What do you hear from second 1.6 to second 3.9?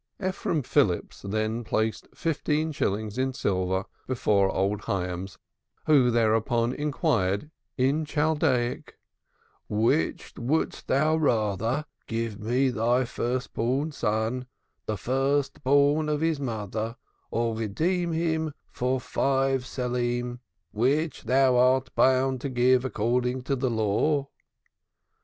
placed fifteen shillings in silver